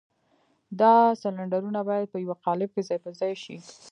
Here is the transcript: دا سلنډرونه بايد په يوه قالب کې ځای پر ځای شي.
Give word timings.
دا 0.79 0.93
سلنډرونه 1.21 1.79
بايد 1.87 2.07
په 2.11 2.17
يوه 2.23 2.35
قالب 2.45 2.69
کې 2.75 2.81
ځای 2.89 2.99
پر 3.03 3.13
ځای 3.19 3.33
شي. 3.43 3.57